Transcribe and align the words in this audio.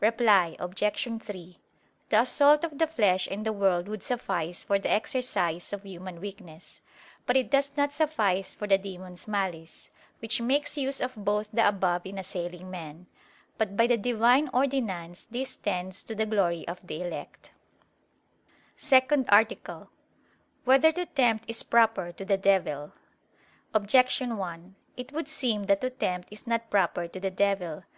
Reply 0.00 0.56
Obj. 0.60 0.82
3: 1.22 1.58
The 2.08 2.20
assault 2.22 2.64
of 2.64 2.78
the 2.78 2.86
flesh 2.86 3.28
and 3.30 3.44
the 3.44 3.52
world 3.52 3.86
would 3.86 4.02
suffice 4.02 4.64
for 4.64 4.78
the 4.78 4.90
exercise 4.90 5.74
of 5.74 5.82
human 5.82 6.22
weakness: 6.22 6.80
but 7.26 7.36
it 7.36 7.50
does 7.50 7.70
not 7.76 7.92
suffice 7.92 8.54
for 8.54 8.66
the 8.66 8.78
demon's 8.78 9.28
malice, 9.28 9.90
which 10.20 10.40
makes 10.40 10.78
use 10.78 11.02
of 11.02 11.14
both 11.14 11.48
the 11.52 11.68
above 11.68 12.06
in 12.06 12.16
assailing 12.16 12.70
men. 12.70 13.08
But 13.58 13.76
by 13.76 13.86
the 13.86 13.98
Divine 13.98 14.48
ordinance 14.54 15.26
this 15.30 15.54
tends 15.54 16.02
to 16.04 16.14
the 16.14 16.24
glory 16.24 16.66
of 16.66 16.80
the 16.86 17.02
elect._______________________ 17.02 17.50
SECOND 18.80 19.26
ARTICLE 19.28 19.74
[I, 19.82 19.84
Q. 19.84 19.88
114, 20.64 20.64
Art. 20.64 20.64
2] 20.64 20.64
Whether 20.64 20.92
to 20.92 21.04
Tempt 21.14 21.50
Is 21.50 21.62
Proper 21.62 22.10
to 22.12 22.24
the 22.24 22.38
Devil? 22.38 22.94
Objection 23.74 24.38
1: 24.38 24.76
It 24.96 25.12
would 25.12 25.28
seem 25.28 25.64
that 25.64 25.82
to 25.82 25.90
tempt 25.90 26.28
is 26.30 26.46
not 26.46 26.70
proper 26.70 27.06
to 27.06 27.20
the 27.20 27.30
devil. 27.30 27.82